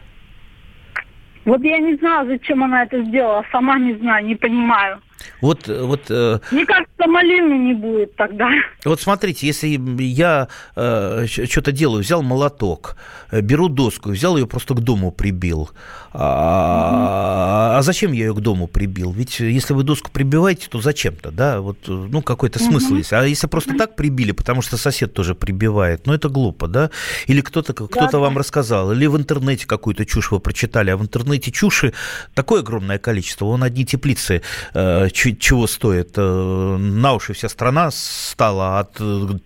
[1.44, 4.98] Вот я не знаю, зачем она это сделала, сама не знаю, не понимаю.
[5.40, 8.50] Вот, вот, э, Мне кажется, малины не будет тогда.
[8.84, 12.96] Вот смотрите, если я э, что-то делаю, взял молоток,
[13.30, 15.70] э, беру доску, взял ее просто к дому прибил.
[16.14, 19.12] А, а зачем я ее к дому прибил?
[19.12, 21.60] Ведь если вы доску прибиваете, то зачем-то, да?
[21.60, 23.12] Вот, ну, какой-то смысл есть.
[23.12, 26.90] А если просто так прибили, потому что сосед тоже прибивает, ну, это глупо, да?
[27.26, 31.02] Или кто-то кто да, вам рассказал, или в интернете какую-то чушь вы прочитали, а в
[31.02, 31.94] интернете чуши
[32.34, 33.46] такое огромное количество.
[33.46, 34.42] Вон одни теплицы
[34.74, 36.16] э, чего стоит.
[36.16, 38.94] На уши вся страна стала от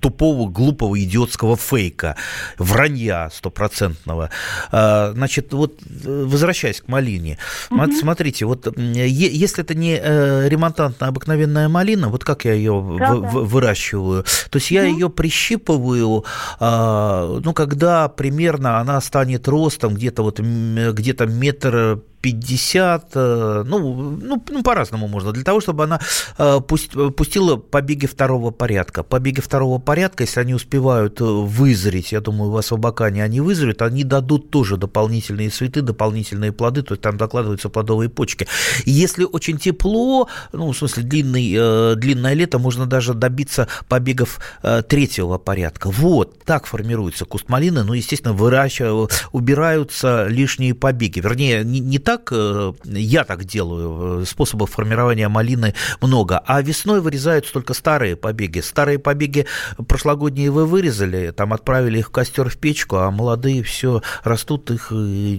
[0.00, 2.16] тупого, глупого, идиотского фейка,
[2.59, 4.31] вранья стопроцентного.
[4.70, 5.74] Значит, вот
[6.05, 7.38] возвращаясь к малине,
[7.70, 7.92] угу.
[7.92, 13.16] смотрите, вот если это не ремонтантная обыкновенная малина, вот как я ее да, да.
[13.16, 14.91] выращиваю, то есть я угу.
[14.91, 16.24] ее прищипываю,
[16.61, 24.62] ну, когда примерно она станет ростом где-то вот где-то метр 50, э, ну, ну, ну
[24.62, 26.01] по-разному можно, для того, чтобы она
[26.39, 29.03] э, пустила побеги второго порядка.
[29.03, 33.41] Побеги второго порядка, если они успевают э, вызреть, я думаю, у вас в Абакане они
[33.41, 38.49] вызреют, они дадут тоже дополнительные цветы, дополнительные плоды, то есть там докладываются плодовые почки.
[38.85, 44.41] И если очень тепло, ну, в смысле, длинный, длинное лето, можно даже добиться побегов
[44.89, 45.91] третьего порядка.
[45.91, 52.28] Вот, так формируется куст малины, ну, естественно, выращивают, убираются лишние побеги, вернее, не, не так
[52.30, 58.61] э, я так делаю, э, способов формирования малины много, а весной вырезаются только старые побеги.
[58.61, 59.46] Старые побеги
[59.88, 64.92] прошлогодние вы вырезали, там отправили их в костер в печку, а молодые все растут, их
[64.92, 65.36] э,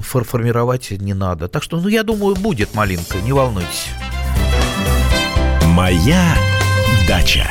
[0.00, 1.48] формировать не надо.
[1.48, 3.88] Так что, ну, я думаю, будет малинка, не волнуйтесь.
[5.66, 6.36] Моя
[7.08, 7.50] дача.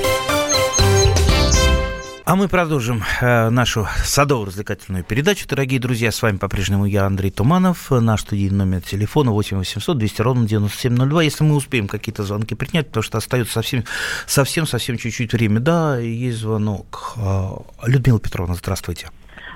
[2.23, 5.47] А мы продолжим э, нашу садово-развлекательную передачу.
[5.47, 7.89] Дорогие друзья, с вами по-прежнему я, Андрей Туманов.
[7.89, 11.23] Наш студийный номер телефона 8 800 200 ровно 9702.
[11.23, 13.85] Если мы успеем какие-то звонки принять, потому что остается совсем,
[14.27, 15.59] совсем, совсем чуть-чуть время.
[15.59, 17.13] Да, есть звонок.
[17.17, 17.53] Э,
[17.87, 19.09] Людмила Петровна, здравствуйте.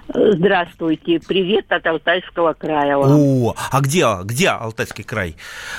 [0.08, 2.98] Здравствуйте, привет от Алтайского края.
[2.98, 5.36] О, а где, где Алтайский край?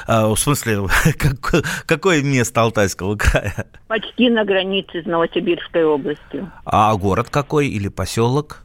[0.06, 0.86] А, в смысле,
[1.18, 3.66] как, какое место Алтайского края?
[3.86, 6.50] Почти на границе с Новосибирской областью.
[6.64, 8.64] А город какой или поселок?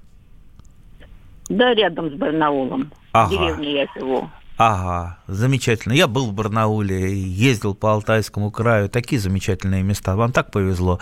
[1.49, 2.91] Да, рядом с Барнаулом.
[3.11, 3.27] Ага.
[3.27, 4.29] В деревне я живу.
[4.63, 5.93] Ага, замечательно.
[5.93, 8.89] Я был в Барнауле, ездил по Алтайскому краю.
[8.89, 10.15] Такие замечательные места.
[10.15, 10.99] Вам так повезло,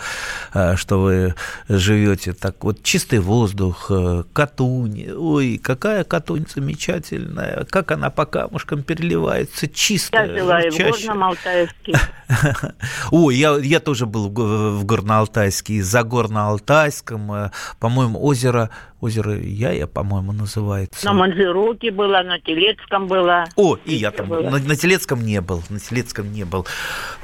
[0.54, 1.34] э, что вы
[1.68, 5.10] живете так вот чистый воздух, э, Катунь.
[5.14, 7.66] Ой, какая Катунь замечательная.
[7.68, 10.26] Как она по камушкам переливается, чистая.
[10.26, 11.98] Я жила и в Горном Алтайске.
[13.10, 18.70] Ой, я, я тоже был в Горно-Алтайске, за Горно-Алтайском, э, по-моему, озеро
[19.00, 21.04] озеро Яя, по-моему, называется.
[21.06, 23.44] На Манжироке было, на Телецком было.
[23.56, 26.66] О, и я там на, на Телецком не был, на Телецком не был.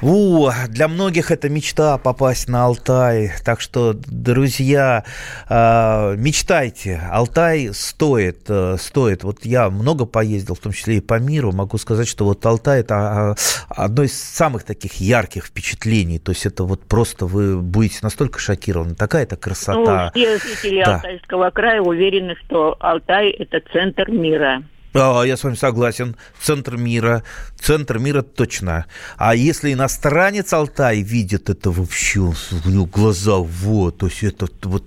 [0.01, 3.31] О, для многих это мечта попасть на Алтай.
[3.45, 5.03] Так что, друзья,
[5.49, 7.01] э, мечтайте.
[7.11, 9.23] Алтай стоит, э, стоит.
[9.23, 11.51] Вот я много поездил, в том числе и по миру.
[11.51, 13.35] Могу сказать, что вот Алтай это а,
[13.69, 16.19] одно из самых таких ярких впечатлений.
[16.19, 18.95] То есть это вот просто вы будете настолько шокированы.
[18.95, 20.11] Такая-то красота.
[20.15, 20.95] Ну, все жители да.
[20.95, 24.63] Алтайского края края уверены, что Алтай– это центр мира.
[24.93, 26.15] А, я с вами согласен.
[26.39, 27.23] Центр мира.
[27.59, 28.85] Центр мира точно.
[29.17, 34.85] А если иностранец Алтай видит это вообще, у него глаза вот, то есть это вот...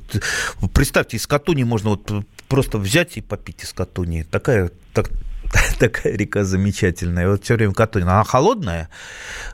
[0.72, 2.10] Представьте, из Катуни можно вот
[2.48, 4.22] просто взять и попить из Катуни.
[4.22, 5.10] Такая, так,
[5.78, 7.28] такая река замечательная.
[7.28, 8.04] Вот все время Катуни.
[8.04, 8.88] Она холодная,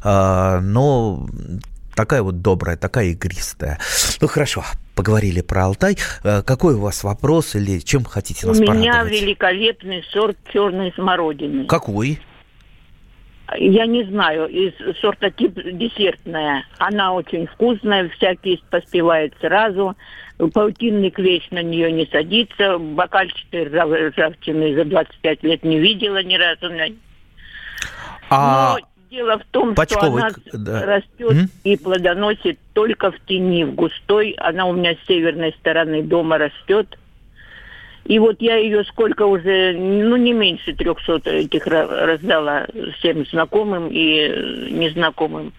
[0.04, 1.28] а, но
[1.96, 3.80] такая вот добрая, такая игристая.
[4.20, 4.64] Ну хорошо,
[4.96, 5.96] поговорили про Алтай.
[6.24, 8.88] Э, какой у вас вопрос или чем хотите нас У порадовать?
[8.88, 11.66] У меня великолепный сорт черной смородины.
[11.66, 12.18] Какой?
[13.56, 16.64] Я не знаю, из сорта тип десертная.
[16.78, 19.94] Она очень вкусная, всякий поспевает сразу.
[20.52, 22.78] Паутинный клещ на нее не садится.
[22.78, 26.66] Бокальчатый ржавчины за 25 лет не видела ни разу.
[28.28, 28.74] А...
[28.74, 30.84] Но Дело в том, Почковый, что она да.
[30.84, 31.48] растет mm?
[31.64, 34.32] и плодоносит только в тени, в густой.
[34.36, 36.98] Она у меня с северной стороны дома растет.
[38.04, 42.66] И вот я ее сколько уже, ну, не меньше 300 этих раздала
[42.98, 45.54] всем знакомым и незнакомым.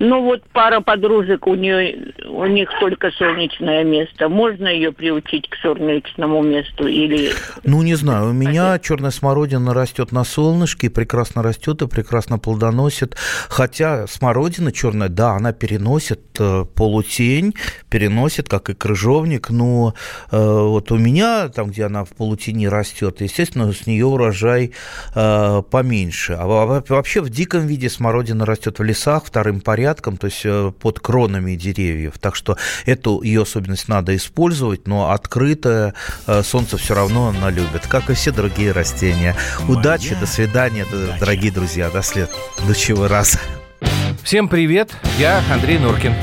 [0.00, 4.28] Ну вот пара подружек, у нее у них только солнечное место.
[4.28, 7.30] Можно ее приучить к солнечному месту или...
[7.62, 8.30] Ну, не знаю.
[8.30, 13.16] У меня черная смородина растет на солнышке, и прекрасно растет, и прекрасно плодоносит.
[13.48, 17.54] Хотя смородина черная, да, она переносит э, полутень,
[17.88, 19.50] переносит, как и крыжовник.
[19.50, 19.94] Но
[20.32, 24.72] э, вот у меня, там, где она в полутени растет, естественно, с нее урожай
[25.14, 26.32] э, поменьше.
[26.32, 29.83] А вообще в диком виде смородина растет в лесах вторым порядком,
[30.16, 32.14] то есть э, под кронами деревьев.
[32.20, 32.56] Так что
[32.86, 35.94] эту ее особенность надо использовать, но открытое
[36.26, 39.34] э, солнце все равно она любит, как и все другие растения.
[39.68, 41.20] Удачи, до свидания, Удачи.
[41.20, 43.38] дорогие друзья, до следующего раза.
[44.22, 46.14] Всем привет, я Андрей Норкин.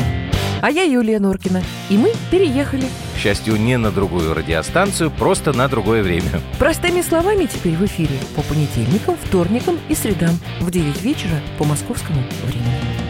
[0.61, 1.63] А я Юлия Норкина.
[1.89, 2.85] И мы переехали.
[3.15, 6.39] К счастью, не на другую радиостанцию, просто на другое время.
[6.59, 12.21] Простыми словами теперь в эфире по понедельникам, вторникам и средам в 9 вечера по московскому
[12.43, 13.00] времени.